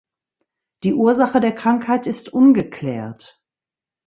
[0.81, 3.39] Die Ursache der Krankheit ist ungeklärt.